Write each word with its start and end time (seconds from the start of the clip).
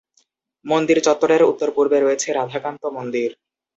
মন্দির 0.65 0.97
চত্বরের 1.01 1.41
উত্তর-পূর্বে 1.43 1.97
রয়েছে 1.99 2.27
রাধাকান্ত 2.31 2.83
মন্দির। 2.97 3.29